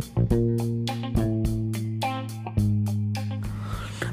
[0.00, 0.77] thank you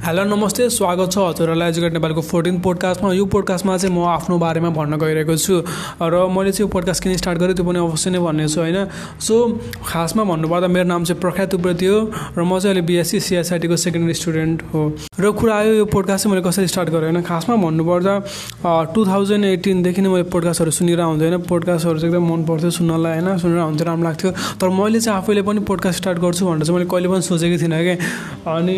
[0.05, 4.69] hello नमस्ते स्वागत छ हजुरहरूलाई। एजुकेट नेपालको फोर्टिन पोडकास्टमा यो पोडकास्टमा चाहिँ म आफ्नो बारेमा
[4.69, 5.55] भन्न गइरहेको छु
[5.97, 8.77] र मैले चाहिँ यो पोडकास्ट किन स्टार्ट गरेँ त्यो पनि अवश्य नै भन्नेछु होइन?
[9.17, 9.35] सो
[9.81, 11.97] खासमा भन्नुपर्दा मेरो नाम चाहिँ प्रख्यात उप्रेती हो
[12.37, 14.81] र म चाहिँ अहिले बिएससी सिएसआइटीको सेकेन्डरी स्टुडेन्ट हो।
[15.17, 17.25] र कुरा आयो यो पोडकास्ट चाहिँ मैले कसरी स्टार्ट गरेँ होइन?
[17.25, 18.13] खासमा भन्नुपर्दा
[18.93, 23.25] टु थाउजन्ड एटिनदेखि नै मैले पोडकास्टहरू सुनेर हुन्थेँ होइन पोडकास्टहरू चाहिँ एकदम मन पर्थ्यो सुन्नलाई
[23.25, 23.37] होइन?
[23.41, 26.89] सुनेर हुन्थ्यो राम्रो लाग्थ्यो। तर मैले चाहिँ आफैले पनि पोडकास्ट स्टार्ट गर्छु भनेर चाहिँ मैले
[26.93, 27.97] कहिले पनि सोचेको थिइनँ क्या?
[28.53, 28.77] अनि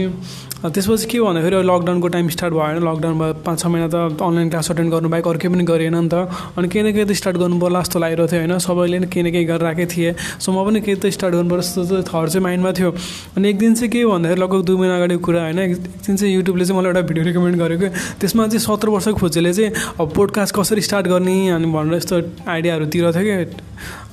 [0.58, 4.50] त्यसपछि के भन्दाखेरि लकडाउनको टाइम स्टार्ट भयो होइन। लकडाउन भयो पाँच छ महिना त अनलाइन
[4.50, 6.26] क्लास अटेन्ड गर्नु बाहेक अरू केही पनि गरेन नि त।
[6.58, 9.22] अनि केही न केही त स्टार्ट गर्नु पर्ला जस्तो लागिरहेको थियो होइन। सबैले नै केही
[9.22, 12.44] न केही गरिरहेकै थिएँ। सो म पनि केही त स्टार्ट गर्नु पर्छ जस्तो थर चाहिँ
[12.44, 12.90] माइन्डमा थियो।
[13.38, 16.34] अनि एक दिन चाहिँ के भन्दाखेरि लगभग दुई महिना अगाडिको कुरा होइन। एक दिन चाहिँ
[16.34, 17.88] युट्युबले चाहिँ मलाई एउटा भिडियो रिकमेन्ड गरेको
[18.18, 19.70] त्यसमा चाहिँ सत्र वर्षको खोजेले चाहिँ
[20.02, 22.16] अब पोडकास्ट कसरी स्टार्ट गर्ने अनि भनेर यस्तो
[22.50, 23.46] आइडियाहरूतिर थियो कि।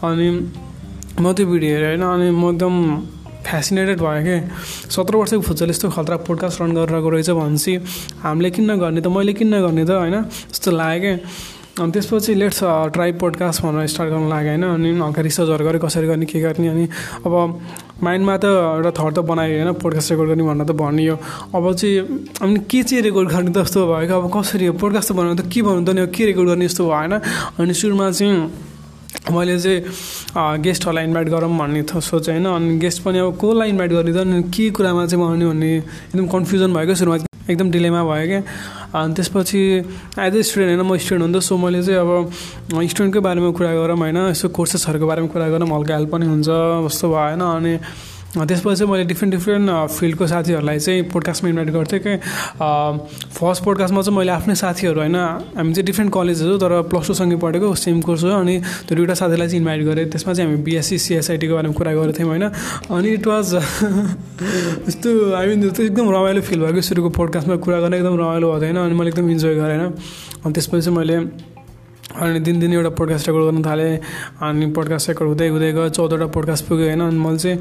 [0.05, 0.29] अनि
[1.25, 2.75] म त्यो भिडियो हेरेँ होइन। अनि म एकदम
[3.47, 4.37] फेसिनेटेड भयो कि?
[4.91, 7.73] सत्र वर्षको फुच्चल यस्तो खतरा पोडकास्ट रन गरिरहेको रहेछ भनेपछि
[8.23, 9.07] हामीले किन नगर्ने त?
[9.07, 9.91] मैले किन नगर्ने त?
[9.91, 10.17] होइन?
[10.53, 11.17] जस्तो लाग्यो क्या
[11.75, 12.61] अनि त्यसपछि लेट्स
[12.95, 14.65] ट्राई पोडकास्ट भनेर स्टार्ट गर्नु लाग्यो होइन?
[14.65, 16.69] अनि हल्का रिसर्चहरू गरेँ कसरी गर्ने के गर्ने?
[16.71, 16.85] अनि
[17.27, 17.35] अब
[18.03, 19.73] माइन्डमा त एउटा थर त बनायो होइन?
[19.83, 21.17] पोडकास्ट रेकर्ड गर्ने भनेर त भनियो।
[21.51, 21.99] अब चाहिँ
[22.43, 25.63] अनि के चाहिँ रेकर्ड गर्ने जस्तो भयो क्या अब कसरी पोडकास्ट त बनाउनु त के
[25.67, 25.91] बनाउनु त?
[25.99, 26.67] नि के रेकर्ड गर्ने?
[26.71, 27.13] जस्तो भएन
[27.59, 28.39] अनि सुरुमा चाहिँ
[29.33, 34.13] मैले चाहिँ गेस्टहरूलाई इन्भाइट गरौँ भन्ने सोचेँ होइन। अनि गेस्ट पनि अब कसलाई इन्भाइट गर्ने
[34.13, 37.17] त अनि के कुरामा चाहिँ बनाउने भन्ने एकदम कन्फ्युजन भयो क्या सुरुमा
[37.51, 38.43] एकदम डिलेमा भयो क्या।
[38.95, 39.61] अनि त्यसपछि
[40.19, 42.31] एज ए स्टुडेन्ट होइन म स्टुडेन्ट हुन्थेँ सो मैले चाहिँ अब
[42.85, 47.07] स्टुडेन्टकै बारेमा कुरा गरौँ होइन यसो कोर्सेसहरूको बारेमा कुरा गरौँ हल्का हेल्प पनि हुन्छ जस्तो
[47.09, 47.75] भयो होइन। अनि
[48.35, 52.15] त्यसपछि चाहिँ मैले डिफ्रेन्ट डिफ्रेन्ट फिल्डको साथीहरूलाई चाहिँ पोडकास्टमा इन्भाइट गर्थेँ कि
[53.31, 57.37] फर्स्ट पोडकास्टमा चाहिँ मैले आफ्नै साथीहरू होइन हामी चाहिँ डिफ्रेन्ट कलेजेस हो तर प्लस टूसँगै
[57.37, 60.99] पढेको सेम कोर्स हो अनि त्यो दुइटा साथीलाई चाहिँ इन्भाइट गरेँ। त्यसमा चाहिँ हामी बिएससी
[60.99, 62.45] सिएसआइटीको बारेमा कुरा गरेको थियौँ होइन।
[62.91, 63.55] अनि इट वाज
[64.91, 65.11] यस्तो
[65.47, 68.77] मिन त्यो एकदम रमाइलो फिल भयो कि सुरुको पोडकास्टमा कुरा गर्न एकदम रमाइलो भएको होइन
[68.77, 69.95] अनि मैले एकदम इन्जोय गरेँ होइन
[70.43, 71.54] अनि त्यसपछि चाहिँ मैले
[72.15, 73.99] अनि दिनदिनै एउटा पोडकास्ट रेकर्ड गर्न थालेँ।
[74.43, 77.59] अनि पोडकास्ट रेकर्ड हुँदै हुँदै गयो चौधवटा पोडकास्ट पुग्यो होइन। अनि मैले चाहिँ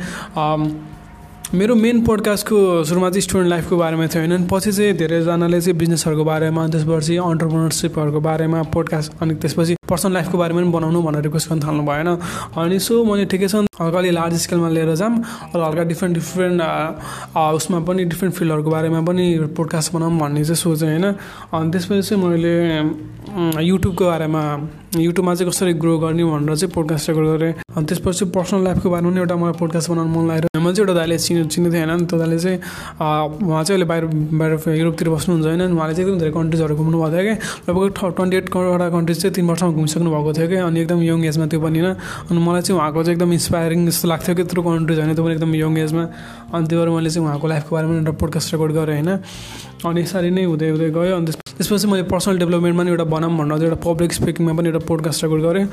[1.54, 6.24] मेरो मेन पोडकास्टको सुरुमा चाहिँ स्टुडेन्ट लाइफको बारेमा थियो होइन। पछि चाहिँ धेरैजनाले चाहिँ बिजनेसहरूको
[6.26, 11.62] बारेमा त्यसपछि अन्टरप्रोनरसिपहरूको बारेमा पोडकास्ट अनि त्यसपछि पर्सनल लाइफको बारेमा पनि बनाउनु भनेर रिक्वेस्ट गर्न
[11.62, 12.10] थाल्नु भएन।
[12.58, 15.24] अनि सो मैले ठिकै छ हल्का अलि लार्ज स्केलमा लिएर जाऊँ
[15.56, 16.62] हल्का डिफ्रेन्ट डिफ्रेन्ट
[17.58, 19.26] उसमा पनि डिफ्रेन्ट फिल्डहरूको बारेमा पनि
[19.58, 22.54] पोडकास्ट बनाऊँ भन्ने चाहिँ सोचेँ होइन। अनि त्यसपछि चाहिँ मैले
[23.66, 24.44] युट्युबको बारेमा
[24.94, 29.10] युट्युबमा चाहिँ कसरी ग्रो गर्ने भनेर चाहिँ पोडकास्ट रेकर्ड गरेँ। अनि त्यसपछि पर्सनल लाइफको बारेमा
[29.10, 32.06] पनि एउटा मलाई पोडकास्ट बनाउनु मन लागेर म चाहिँ एउटा दाइले चिने चिन्ने थिएँ होइन
[32.06, 32.58] त्यो दाइले चाहिँ
[33.02, 37.12] उहाँ चाहिँ अहिले बाहिर बाहिर युरोपतिर बस्नुहुन्छ होइन। उहाँले चाहिँ एकदम धेरै कन्ट्रिजहरू घुम्नु भएको
[37.14, 37.34] थियो कि
[37.68, 41.46] लगभग ट्वेन्टी एटवटा कन्ट्रिज चाहिँ तिन वर्षमा घुमिसक्नु भएको थियो कि अनि एकदम यङ एजमा
[41.52, 41.96] त्यो पनि होइन।
[42.32, 45.34] अनि मलाई चाहिँ उहाँको चाहिँ एकदम इन्सपायरिङ जस्तो लाग्थ्यो कि त्यत्रो कन्ट्रिज होइन त्यो पनि
[45.36, 46.04] एकदम यङ एजमा
[46.56, 49.12] अनि त्यो भएर मैले चाहिँ उहाँको लाइफको बारेमा एउटा पोडकास्ट रेकर्ड गरेँ होइन।
[49.84, 51.26] अनि यसरी नै हुँदै हुँदै गयो। अनि
[51.60, 55.42] त्यसपछि मैले पर्सनल डेभलपमेन्टमा पनि एउटा बनाऊँ भनेर एउटा पब्लिक स्पिकिङमा पनि एउटा पोडकास्ट रेकर्ड
[55.44, 55.66] गरेँ।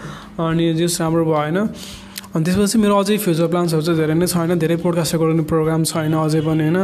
[0.43, 1.59] अनि जस राम्रो भयो होइन।
[2.35, 5.81] अनि त्यसपछि मेरो अझै फ्युचर प्लान्सहरू चाहिँ धेरै नै छैन। धेरै पोडकास्ट रेकर्ड गर्ने प्रोग्राम
[5.87, 6.79] छैन अझै पनि होइन।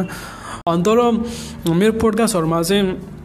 [0.70, 0.98] अनि तर
[1.74, 3.15] मेरो पोडकास्टहरूमा चाहिँ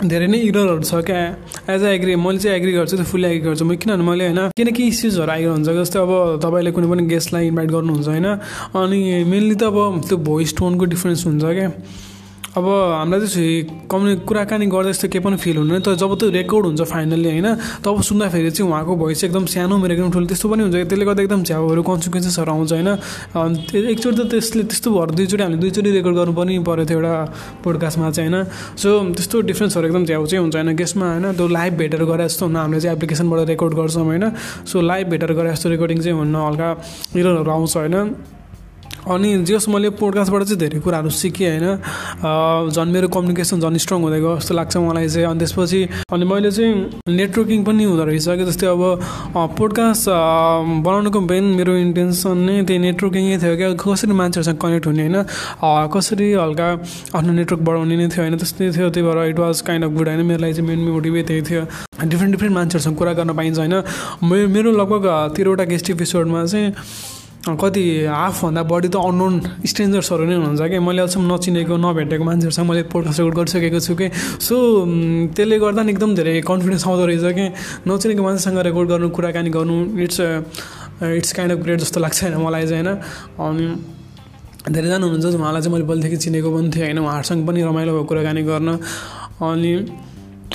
[0.00, 1.20] धेरै नै इररहरू छ क्या।
[1.68, 4.40] एज अ एग्री मैले चाहिँ एग्री गर्छु त्यो फुल्ली एग्री गर्छु। म किनभने मैले होइन
[4.56, 8.28] किनकि इस्युजहरू आइरहन्छ हुन्छ जस्तै अब तपाईँले कुनै पनि गेस्टलाई इन्भाइट गर्नुहुन्छ होइन।
[8.80, 9.76] अनि मेनली त अब
[10.08, 11.68] त्यो भोइस टोनको डिफ्रेन्स हुन्छ क्या।
[12.50, 16.64] अब हामीलाई चाहिँ कम्युनि कुराकानी गर्दा जस्तो केही पनि फिल हुँदैन। तर जब त्यो रेकर्ड
[16.66, 17.48] हुन्छ फाइनल्ली होइन
[17.86, 21.22] तब सुन्दाखेरि चाहिँ उहाँको भोइस एकदम सानो मेरो एकदम ठुलो त्यस्तो पनि हुन्छ त्यसले गर्दा
[21.22, 22.90] एकदम झ्याउहरू कन्सिक्वेन्सेसहरू आउँछ होइन।
[23.94, 27.14] एकचोटि त त्यसले त्यस्तो भएर दुईचोटि हामीले दुईचोटि रेकर्ड गर्नु पनि परेको थियो एउटा
[27.62, 28.44] पोडकास्टमा चाहिँ होइन।
[28.82, 32.44] सो त्यस्तो डिफ्रेन्सहरू एकदम झ्याउ चाहिँ हुन्छ होइन गेस्टमा होइन। त्यो लाइभ भेटेर गरे जस्तो
[32.50, 34.24] हुन्न हामीले चाहिँ एप्लिकेसनबाट रेकर्ड गर्छौँ होइन।
[34.66, 36.68] सो लाइभ भेटेर गरे जस्तो रेकर्डिङ चाहिँ हुन्न हल्का
[37.14, 38.39] इररहरू आउँछ होइन।
[39.08, 41.66] अनि जस मैले पोडकास्टबाट चाहिँ धेरै कुराहरू सिकेँ होइन?
[42.74, 45.80] झन् मेरो कम्युनिकेसन झन् स्ट्रङ हुँदै गयो जस्तो लाग्छ मलाई चाहिँ। अनि त्यसपछि
[46.12, 46.72] अनि मैले चाहिँ
[47.08, 48.44] नेटवर्किङ पनि हुँदो रहेछ कि?
[48.44, 48.82] जस्तै अब
[49.56, 50.04] पोडकास्ट
[50.84, 55.16] बनाउनुको मेन मेरो इन्टेन्सन नै त्यही नेटवर्किङै थियो क्या। कसरी मान्छेहरूसँग कनेक्ट हुने होइन?
[55.94, 56.68] कसरी हल्का
[57.16, 58.36] आफ्नो नेटवर्क बढाउने नै थियो होइन?
[58.36, 60.20] त्यस्तै थियो त्यही भएर it was kind of good होइन?
[60.28, 61.62] मेरो लागि चाहिँ मेन मोटिभै त्यही थियो।
[62.04, 63.74] डिफ्रेन्ट डिफ्रेन्ट मान्छेहरूसँग कुरा गर्न पाइन्छ होइन?
[64.54, 65.04] मेरो लगभग
[65.36, 66.72] तेह्रवटा गेस्ट एपिसोडमा चाहिँ
[67.40, 70.78] कति हाफभन्दा बढी त अननोन स्ट्रेन्जर्सहरू नै हुनुहुन्छ कि?
[70.78, 74.08] मैले अहिलेसम्म नचिनेको नभेटेको मान्छेहरूसँग मैले पोडकास्ट रेकर्ड गरिसकेको छु कि?
[74.44, 74.56] सो
[75.32, 77.46] त्यसले गर्दा नि एकदम धेरै कन्फिडेन्स आउँदो रहेछ कि?
[77.88, 80.20] नचिनेको मान्छेसँग रेकर्ड गर्नु कुराकानी गर्नु it's
[81.00, 83.00] it's kind of great जस्तो लाग्छ होइन मलाई चाहिँ होइन।
[83.40, 83.64] अनि
[84.68, 88.42] धेरैजना हुनुहुन्छ उहाँलाई चाहिँ मैले पहिलेदेखि चिनेको पनि थिएँ होइन। उहाँहरूसँग पनि रमाइलो भयो कुराकानी
[88.44, 88.68] गर्न।
[89.48, 89.72] अनि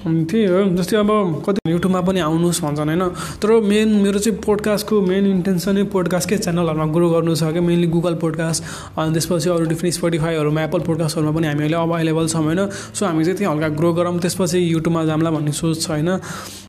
[0.05, 1.09] त्यही हो। जस्तै अब
[1.45, 3.03] कति युट्युबमा पनि आउनुहोस् भन्छन् होइन?
[3.41, 7.61] तर मेन मेरो चाहिँ पोडकास्टको मेन इन्टेन्सनै पोडकास्टकै च्यानलहरूमा ग्रो गर्नु छ क्या?
[7.61, 8.61] मेनली गुगल पोडकास्ट
[8.97, 12.61] अनि त्यसपछि अरू डिफ्रेन्ट स्पोटिफाईहरूमा एप्पल पोडकास्टहरूमा पनि हामी अहिले अभाइलेबल छौँ होइन?
[12.93, 16.09] सो हामी चाहिँ त्यही हल्का ग्रो गरौँ त्यसपछि युट्युबमा जाम्ला भन्ने सोच छ होइन?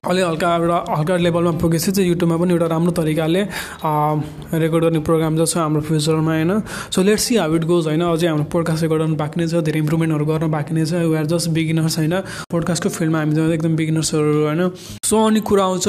[0.06, 3.42] अलि हल्का एउटा हल्का लेभलमा पुगेपछि चाहिँ युट्युबमा पनि एउटा राम्रो तरिकाले
[4.56, 6.52] रेकर्ड गर्ने प्रोग्राम जो छ हाम्रो फ्युचरमा होइन?
[6.88, 8.02] So let's see how it goes होइन?
[8.06, 11.16] अझै हाम्रो पोडकास्ट रेकर्ड गर्नु बाँकी नै छ धेरै इम्प्रुभमेन्टहरू गर्न बाँकी नै छ। वी
[11.20, 12.14] आर जस्ट बिगिनर्स होइन?
[12.50, 14.62] पोडकास्टको फिल्डमा हामी एकदम बिगिनर्सहरू होइन।
[15.04, 15.86] सो अनि कुरा आउँछ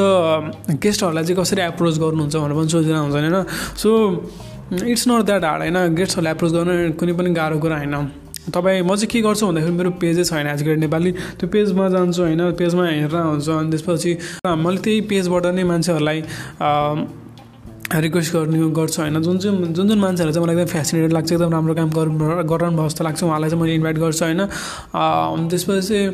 [0.84, 3.38] गेस्टहरूलाई चाहिँ कसरी एप्रोच गर्नुहुन्छ भनेर पनि सोचिरहेको हुन्छ होइन।
[3.78, 3.90] So
[4.84, 7.96] it's not that hard होइन गेस्टहरूलाई एप्रोच गर्न कुनै पनि गाह्रो कुरा होइन।
[8.48, 12.42] तपाईँ म चाहिँ के गर्छु भन्दाखेरि मेरो पेजै छैन एजुकेटेड नेपाली। त्यो पेजमा जान्छु होइन
[12.56, 14.12] पेजमा हेरेर हुन्छ। अनि त्यसपछि
[14.64, 16.20] मैले त्यही पेजबाट नै मान्छेहरूलाई
[17.88, 21.52] रिक्वेस्ट गर्ने गर्छु होइन। जुन चाहिँ जुन जुन मान्छेहरू चाहिँ मलाई एकदम फेसिनेटेड लाग्छ एकदम
[21.52, 24.42] राम्रो काम गराउनु भयो जस्तो लाग्छ उहाँलाई चाहिँ मैले इन्भाइट गर्छु होइन।
[25.52, 26.08] त्यसपछि चाहिँ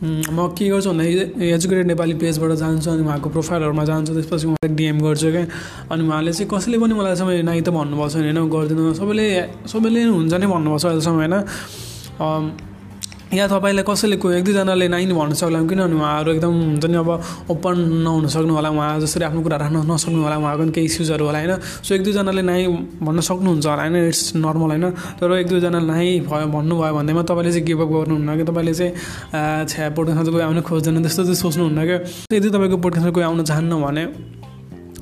[0.00, 4.96] म के गर्छु भन्दाखेरि एजुकेटेड नेपाली पेजबाट जान्छु अनि उहाँको प्रोफाइलहरूमा जान्छु त्यसपछि उहाँलाई डिएम
[5.04, 5.44] गर्छु क्या।
[5.92, 8.48] अनि उहाँले चाहिँ कसैले पनि मलाई चाहिँ नाइ त भन्नुभएको छैन होइन?
[8.48, 9.26] गर्दिनँ सबैले
[9.68, 12.69] सबैले हुन्छ नै भन्नुभएको छ अहिलेसम्म होइन?
[13.30, 16.96] या तपाईँलाई कसैले कोही एक दुईजनाले नाइ नै भन्न सक्ला किनभने उहाँहरू एकदम हुन्छ नि
[16.98, 17.10] अब
[17.46, 21.24] ओपन नहुन सक्नु होला उहाँ जसरी आफ्नो कुरा राख्न नसक्नु होला उहाँको पनि केही इस्युजहरू
[21.30, 21.54] होला होइन?
[21.86, 22.66] सो एक दुईजनाले नाइ
[23.06, 23.96] भन्न सक्नुहुन्छ होला होइन?
[24.10, 24.90] इट्स नर्मल होइन?
[25.22, 28.92] तर एक दुईजना नाइ भयो भन्नुभयो भन्दैमा तपाईँले चाहिँ गिभअप गर्नुहुन्न कि तपाईँले चाहिँ
[29.70, 31.98] छ्या पोडकास्टमा कोही आउनु खोज्दैन त्यस्तो चाहिँ सोच्नुहुन्न क्या?
[32.34, 34.04] यदि तपाईँको पोडकास्टमा कोही आउन चाहन्न भने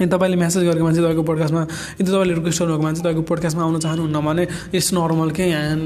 [0.00, 1.62] यदि तपाईँले म्यासेज गरेको मान्छे तपाईँको पोडकास्टमा
[2.00, 5.83] यदि तपाईँले रिक्वेस्ट गर्नुभएको मान्छे तपाईँको पोडकास्टमा आउन चाहनुहुन्न भने इट्स नर्मल के and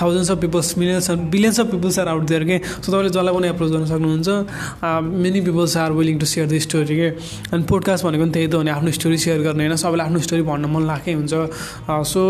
[0.00, 3.48] thousands of peoples millions billions of peoples are out दिएर के सो तपाईँले जसलाई पनि
[3.48, 4.28] एप्रोच गर्न सक्नुहुन्छ
[5.22, 7.08] many peoples are willing to share the story के
[7.52, 9.76] अनि पोडकास्ट भनेको पनि त्यही त हो भने आफ्नो स्टोरी सेयर गर्ने होइन?
[9.76, 11.32] सबैलाई आफ्नो स्टोरी भन्न मन लागेकै हुन्छ।
[12.12, 12.22] सो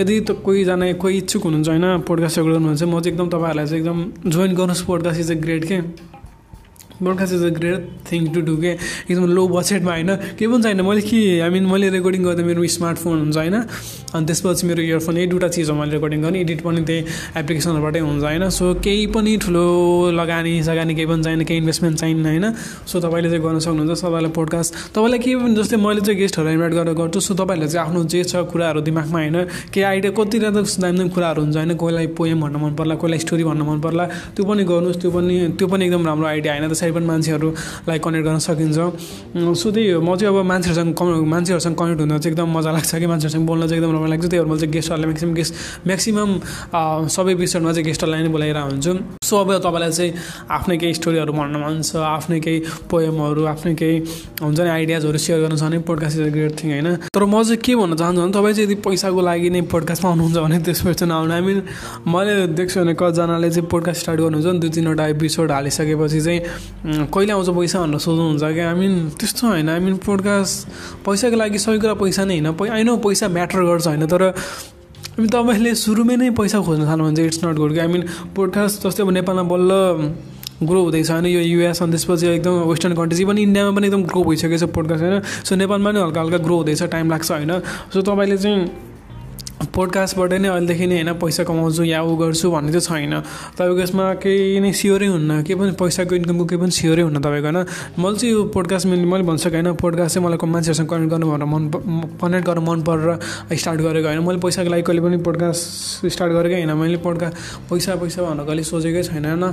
[0.00, 1.84] यदि त कोहीजना कोही इच्छुक हुनुहुन्छ होइन?
[2.08, 5.64] पोडकास्ट सेयर गर्नुहुन्छ म चाहिँ एकदम तपाईँहरूलाई चाहिँ एकदम जोइन गर्नुहोस् पोडकास्ट इज अ ग्रेट
[5.70, 5.78] के
[7.02, 8.72] broadcast is a great thing to do के
[9.10, 12.66] एकदम लो बजेटमा होइन केही पनि छैन मैले के आई मिन मैले रेकर्डिङ गर्दा मेरो
[12.66, 13.56] स्मार्टफोन हुन्छ होइन?
[14.14, 17.00] अनि त्यसपछि मेरो इयरफोन यही दुइटा चिज हो मैले रेकर्डिङ गर्ने एडिट पनि त्यही
[17.36, 18.48] एप्लिकेसनहरूबाटै हुन्छ होइन?
[18.48, 19.64] सो केही पनि ठुलो
[20.10, 22.46] लगानी सगानी केही पनि चाहिने केही इन्भेस्टमेन्ट चाहिन्न होइन?
[22.86, 26.94] सो तपाईँले चाहिँ गर्न सक्नुहुन्छ तपाईँलाई पोडकास्ट तपाईँलाई पनि जस्तै मैले चाहिँ गेस्टहरू इन्भाइट गरेर
[26.94, 29.36] गर्छु सो तपाईँहरूले चाहिँ आफ्नो जे छ कुराहरू दिमागमा होइन?
[29.72, 31.76] केही आइडिया कति त दामी कुराहरू हुन्छ होइन?
[31.76, 34.04] कोहीलाई पोएम भन्न मन पर्ला कोहीलाई स्टोरी भन्न मन पर्ला
[34.36, 36.84] त्यो पनि गर्नुहोस् त्यो पनि त्यो पनि एकदम राम्रो आइडिया होइन?
[36.86, 38.78] त्यसरी पनि मान्छेहरूलाई कनेक्ट गर्न सकिन्छ।
[39.58, 42.94] सो त्यही हो। म चाहिँ अब मान्छेहरूसँग कम मान्छेहरूसँग कनेक्ट हुन चाहिँ एकदम मजा लाग्छ
[42.94, 43.06] कि?
[43.06, 45.54] मान्छेहरूसँग बोल्न चाहिँ एकदम राम्रो लाग्छ। त्यही भएर मैले चाहिँ गेस्टहरूलाई म्याक्सिमम् गेस्ट
[45.86, 46.32] म्याक्सिमम्
[47.10, 48.92] सबै विषयमा चाहिँ गेस्टहरूलाई नै बोलाइरहेको हुन्छु।
[49.26, 50.12] सो अब तपाईँलाई चाहिँ
[50.50, 52.58] आफ्नै केही स्टोरीहरू भन्न मन छ आफ्नै केही
[52.90, 53.96] पोएमहरू आफ्नै केही
[54.42, 56.88] हुन्छ नि आइडियाजहरू सेयर गर्न छ भने podcast is a great thing होइन?
[57.10, 60.38] तर म चाहिँ के भन्न चाहन्छु भने तपाईँ चाहिँ यदि पैसाको लागि नै पोडकास्टमा आउनुहुन्छ
[60.46, 61.58] भने त्यसपछि चाहिँ नआउनु आई मिन
[62.06, 66.40] मैले देख्छु भने कतिजनाले चाहिँ पोडकास्ट स्टार्ट गर्नुहुन्छ नि दुई तिनवटा एपिसोड हालिसकेपछि चाहिँ
[67.10, 68.70] कहिले आउँछ पैसा भनेर सोध्नुहुन्छ क्या?
[68.70, 70.54] आई मिन त्यस्तो होइन आई मिन पोडकास्ट
[71.06, 74.22] पैसाको लागि सबै कुरा पैसा नै होइन। आई नो पैसा म्याटर गर्छ होइन तर
[75.18, 78.02] अनि तपाईँले सुरुमै नै पैसा खोज्न थाल्नुहुन्छ it's not good I mean
[78.36, 79.72] podcast जस्तै अब नेपालमा बल्ल
[80.62, 81.26] ग्रो हुँदैछ होइन?
[81.26, 85.02] यो युएस अनि त्यसपछि एकदम वेस्टर्न कन्ट्रिज इभन इन्डियामा पनि एकदम ग्रो भइसकेको छ पोडकास्ट
[85.02, 85.20] होइन?
[85.44, 87.52] सो नेपालमा नै हल्का हल्का ग्रो हुँदैछ टाइम लाग्छ होइन?
[87.92, 88.60] सो तपाईँले चाहिँ
[89.76, 93.14] पोडकास्टबाट नै अहिलेदेखि नै होइन पैसा कमाउँछु या ऊ गर्छु भन्ने चाहिँ छैन।
[93.60, 97.48] तपाईँको यसमा केही नै स्योरै हुन्न केही पनि पैसाको इन्कमको केही पनि स्योरै हुन्न तपाईँको
[97.52, 97.58] होइन।
[98.00, 101.62] मैले चाहिँ यो पोडकास्ट मैले भनिसकेँ होइन पोडकास्ट चाहिँ मलाई मान्छेहरूसँग कनेक्ट गर्नु भनेर मन
[102.22, 103.08] कनेक्ट गर्न मन परेर
[103.52, 107.36] स्टार्ट गरेको होइन। मैले पैसाको लागि कहिले पनि पोडकास्ट स्टार्ट गरेकै होइन। मैले पोडकास्ट
[107.68, 109.44] पैसा पैसा भनेर कहिले सोचेकै छैन होइन।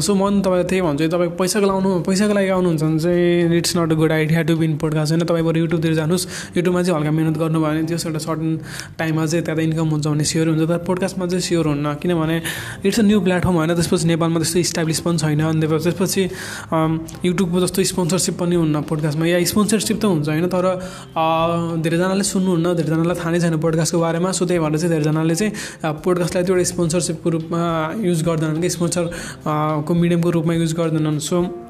[0.00, 3.92] सो म तपाईँलाई त्यही भन्छु तपाईँ पैसाको लाउनु पैसाको लागि आउनुहुन्छ भने चाहिँ it's not
[3.92, 6.24] a good idea to been podcast होइन। तपाईँ बरु युट्युबतिर जानुहोस्।
[6.56, 8.50] युट्युबमा चाहिँ हल्का मिहिनेत गर्नुभयो भने त्यस एउटा सर्टन
[8.98, 12.36] टाइममा चाहिँ त्यहाँ इन्कम हुन्छ भने स्योर हुन्छ तर पोडकास्टमा चाहिँ स्योर हुन्न किनभने
[12.84, 16.22] इट्स अ न्यू प्लेटफर्म होइन त्यसपछि नेपालमा त्यस्तो इस्टाब्लिस पनि छैन अनि त्यसपछि
[17.24, 20.64] युट्युबको जस्तो स्पोन्सरसिप पनि हुन्न पोडकास्टमा या स्पोन्सरसिप त हुन्छ होइन तर
[21.82, 25.52] धेरैजनाले सुन्नुहुन्न धेरैजनालाई थाहा नै छैन पोडकास्टको बारेमा सो त्यही भएर चाहिँ धेरैजनाले चाहिँ
[26.00, 27.60] पोडकास्टलाई त्यो एउटा स्पोन्सरसिपको रूपमा
[28.00, 29.04] युज गर्दैनन् कि स्पोन्सर
[29.86, 31.65] को मिडियमको रूपमा युज गर्दैनन् सो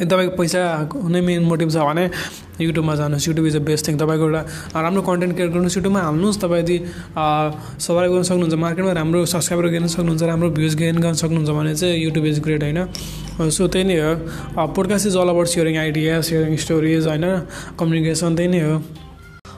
[0.00, 0.60] तपाईँको पैसा
[0.94, 2.04] नै मेन मोटिभ छ भने
[2.60, 4.42] युट्युबमा जानुहोस्। YouTube is the best thing तपाईँको एउटा
[4.80, 6.76] राम्रो कन्टेन्ट क्रिएट गर्नुहोस्। युट्युबमा हाल्नुहोस्। तपाईँ यदि
[7.84, 11.96] सर्भाइभ गर्न सक्नुहुन्छ मार्केटमा राम्रो सब्सक्राइबर गेन सक्नुहुन्छ राम्रो भ्युज गेन गर्न सक्नुहुन्छ भने चाहिँ
[12.04, 12.80] युट्युब इज ग्रेट होइन?
[13.50, 17.24] सो त्यही नै हो। Podcast is all about sharing idea sharing stories होइन?
[17.78, 18.74] कम्युनिकेसन त्यही नै हो।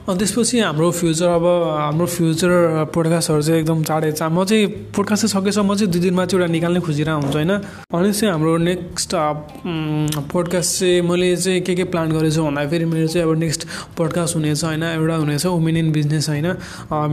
[0.02, 1.44] अनि त्यसपछि हाम्रो फ्युचर अब
[1.78, 2.50] हाम्रो फ्युचर
[2.90, 6.52] पोडकास्टहरू चाहिँ एकदम चाँडै चा म चाहिँ पोडकास्ट चाहिँ सकेसम्म चाहिँ दुई दिनमा चाहिँ एउटा
[6.52, 7.50] निकाल्ने खोजिरहेको हुन्छ होइन?
[7.94, 9.14] अनि चाहिँ हाम्रो नेक्स्ट
[10.32, 13.62] पोडकास्ट चाहिँ मैले चाहिँ के के प्लान गरेछु भन्दाखेरि मेरो चाहिँ अब नेक्स्ट
[13.94, 14.82] पोडकास्ट हुनेछ होइन?
[14.82, 16.46] एउटा हुनेछ वुमेन इन बिजनेस होइन?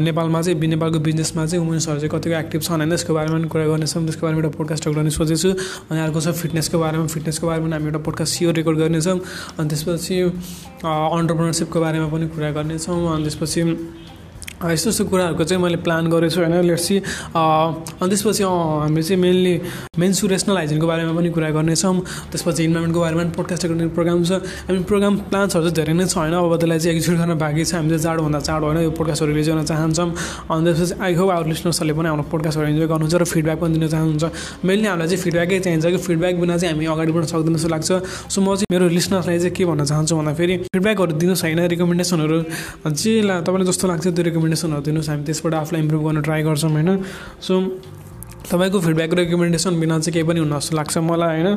[0.10, 2.90] नेपालमा चाहिँ नेपालको बिजनेसमा चाहिँ वुमेन्सहरू चाहिँ कतिको एक्टिभ छन् होइन?
[2.90, 5.50] त्यसको बारेमा पनि कुरा गर्नेछौँ त्यसको बारेमा एउटा पोडकास्ट गर्ने सोचेछु।
[5.94, 9.18] अनि अर्को छ फिटनेसको बारेमा फिटनेसको बारेमा हामी एउटा पोडकास्ट सियो रेकर्ड गर्नेछौँ।
[9.62, 10.18] अनि त्यसपछि
[10.82, 13.62] अन्टरप्रिनरसिपको बारेमा पनि कुरा गर्नेछौँ अनि त्यसपछि
[14.60, 16.96] यस्तो यस्तो कुराहरूको चाहिँ मैले प्लान गरेको छु होइन लेट्सी
[17.32, 19.54] अनि त्यसपछि हामी चाहिँ मेनली
[19.96, 21.96] मेन्सुरेसनल हाइजिनको बारेमा पनि कुरा गर्नेछौँ।
[22.32, 24.32] त्यसपछि इन्भाइरोमेन्टको बारेमा पनि पोडकास्ट गर्ने प्रोग्राम छ।
[24.68, 27.72] हामी प्रोग्राम प्लान्सहरू चाहिँ धेरै नै छ होइन। अब त्यसलाई चाहिँ एक्जिक्युट गर्न बाँकी छ।
[27.80, 30.10] हामीले चाँडोभन्दा चाँडो होइन यो पोडकास्टहरू रिलिज गर्न चाहन्छौँ।
[30.52, 33.88] अनि त्यसपछि आई होप आवर लिसनर्सहरूले पनि हाम्रो पोडकास्टहरू इन्जोय गर्नुहुन्छ र फिडब्याक पनि दिन
[33.88, 34.26] चाहनुहुन्छ।
[34.68, 37.90] मेनली हामीलाई चाहिँ फिडब्याकै चाहिन्छ कि फिडब्याक बिना चाहिँ हामी अगाडि बढ्न सक्दैन जस्तो लाग्छ।
[38.28, 42.38] सो म चाहिँ मेरो लिसनर्सलाई चाहिँ के भन्न चाहन्छु भन्दाखेरि फिडब्याकहरू दिनुहोस् होइन। रिकमेन्डेसनहरू
[42.92, 46.72] जे तपाईँलाई जस्तो लाग्छ त्यो रिकमेन्ड रिकमेन्डेसनहरू दिनुहोस् हामी त्यसबाट आफूलाई इम्प्रुभ गर्न ट्राई गर्छौँ
[46.72, 46.90] होइन?
[47.42, 47.54] सो
[48.50, 51.56] तपाईँको फिडब्याक रिकमेन्डेसन बिना चाहिँ केही पनि हुन जस्तो लाग्छ मलाई होइन?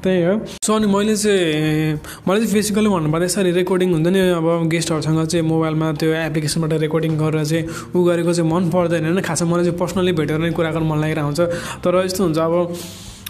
[0.00, 4.48] त्यही हो। सो अनि मैले चाहिँ मैले चाहिँ फिजिकली भन्नुपर्दा यसरी रेकर्डिङ हुन्छ नि अब
[4.72, 9.20] गेस्टहरूसँग चाहिँ मोबाइलमा त्यो एप्लिकेसनबाट रेकर्डिङ गरेर चाहिँ ऊ गरेको चाहिँ मन पर्दैन होइन?
[9.20, 11.40] खासमा मलाई चाहिँ पर्सनली भेटेर नै कुरा गर्न मन लागिरहेको हुन्छ।
[11.84, 12.54] तर यस्तो हुन्छ अब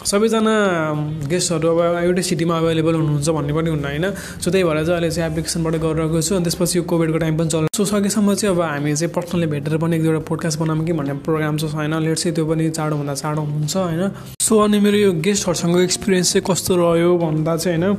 [0.00, 4.06] सबैजना गेस्टहरू अब एउटै सिटीमा अभाइलेबल हुनुहुन्छ भन्ने पनि हुन्न होइन?
[4.40, 7.48] सो त्यही भएर चाहिँ अहिले चाहिँ एप्लिकेसनबाट गरिरहेको छु। अनि त्यसपछि यो कोभिडको टाइम पनि
[7.52, 10.92] चल्छ। सो सकेसम्म चाहिँ अब हामी चाहिँ पर्सनली भेटेर पनि एक दुईवटा पोडकास्ट बनाऊँ कि
[10.92, 11.94] भन्ने प्रोग्राम छ होइन?
[12.00, 14.02] लेट चाहिँ त्यो पनि चाँडोभन्दा चाँडो हुन्छ होइन?
[14.40, 17.96] सो अनि मेरो यो गेस्टहरूसँग एक्सपिरियन्स चाहिँ कस्तो रह्यो भन्दा चाहिँ होइन?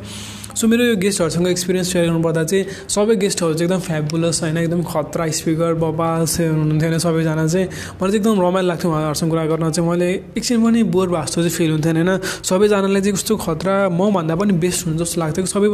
[0.56, 4.58] सो मेरो यो गेस्टहरूसँग एक्सपिरियन्स सेयर गर्नुपर्दा चाहिँ सबै गेस्टहरू चाहिँ एकदम फ्याबुलस होइन?
[4.58, 7.00] एकदम खतरा स्पिकर बबास हुनुहुन्थ्यो होइन?
[7.00, 11.08] सबैजना चाहिँ मलाई चाहिँ एकदम रमाइलो लाग्थ्यो उहाँहरूसँग कुरा गर्न चाहिँ। मैले एकछिन पनि बोर
[11.10, 12.18] भएको चाहिँ फिल हुन्थेन होइन?
[12.44, 15.68] सबैजनालाई चाहिँ कस्तो खतरा मभन्दा पनि बेस्ट हुन्छ जस्तो लाग्थ्यो। सबै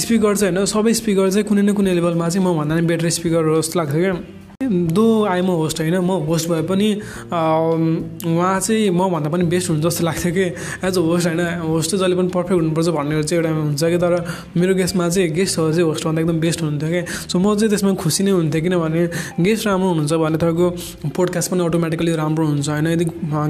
[0.00, 0.66] स्पिकर चाहिँ होइन?
[0.66, 4.00] सबै स्पिकर चाहिँ कुनै न कुनै लेभलमा चाहिँ मभन्दा पनि बेटर स्पिकर हो जस्तो लाग्थ्यो
[4.02, 4.47] क्या?
[4.62, 6.90] दो म होस्ट होइन म होस्ट भए पनि
[7.30, 10.44] उहाँ चाहिँ मभन्दा पनि बेस्ट हुन्छ जस्तो लाग्थ्यो कि।
[10.86, 13.98] एज अ होस्ट होइन होस्ट चाहिँ जहिले पनि पर्फेक्ट हुनुपर्छ भन्ने चाहिँ एउटा हुन्छ कि।
[14.02, 14.14] तर
[14.58, 18.24] मेरो गेस्टमा चाहिँ गेस्टहरू चाहिँ होस्टभन्दा एकदम बेस्ट हुनुहुन्थ्यो कि। सो म चाहिँ त्यसमा खुसी
[18.24, 19.02] नै हुन्थेँ किनभने
[19.46, 20.66] गेस्ट राम्रो हुनुहुन्छ भने तपाईँको
[21.14, 23.04] पोडकास्ट पनि अटोमेटिकली राम्रो हुन्छ होइन। यदि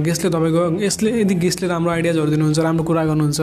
[0.05, 3.41] गेस्टले तपाईँको यसले यदि गेस्टले राम्रो आइडियाजहरू दिनुहुन्छ राम्रो कुरा गर्नुहुन्छ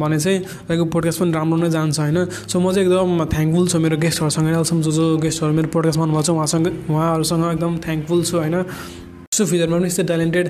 [0.00, 3.78] भने चाहिँ तपाईँको पोडकास्ट पनि राम्रो नै जान्छ होइन। सो म चाहिँ एकदम थ्याङ्कफुल छु
[3.84, 8.36] मेरो गेस्टहरूसँग अहिलेसम्म जो जो गेस्टहरू मेरो पोडकास्ट भन्नुभएको छ उहाँसँग। उहाँहरूसँग एकदम थ्याङ्कफुल छु
[8.38, 8.56] होइन?
[9.32, 10.46] सो फ्युचरमा पनि यस्तो ट्यालेन्टेड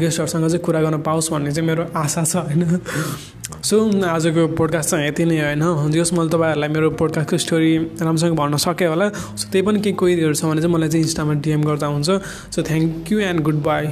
[0.00, 2.62] गेस्टहरूसँग चाहिँ कुरा गर्न पाओस् भन्ने चाहिँ मेरो आशा छ होइन?
[3.64, 5.90] सो आजको पोडकास्ट चाहिँ यति नै होइन?
[5.92, 7.72] जस मैले तपाईँहरूलाई मेरो पोडकास्टको स्टोरी
[8.04, 11.32] राम्रोसँग भन्न सकेँ होला। सो त्यही पनि केही कोहीहरू छ भने चाहिँ मलाई चाहिँ इन्स्टामा
[11.40, 12.08] डिएम गर्दा हुन्छ।
[12.52, 13.86] So thank you and goodbye